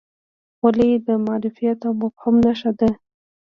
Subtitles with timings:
[0.57, 2.89] خولۍ د معرفت او فهم نښه ده.